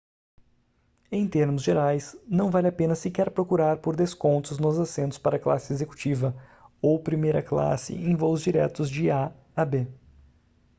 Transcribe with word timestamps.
em 1.11 1.27
termos 1.27 1.61
gerais 1.61 2.17
não 2.27 2.49
vale 2.49 2.67
a 2.67 2.71
pena 2.71 2.95
sequer 2.95 3.29
procurar 3.29 3.77
por 3.77 3.95
descontos 3.95 4.57
nos 4.57 4.79
assentos 4.79 5.19
para 5.19 5.37
classe 5.37 5.71
executiva 5.73 6.35
ou 6.81 6.99
primeira 6.99 7.43
classe 7.43 7.93
em 7.93 8.15
voos 8.15 8.41
diretos 8.41 8.89
de 8.89 9.11
a 9.11 9.31
a 9.55 9.63
b 9.63 9.87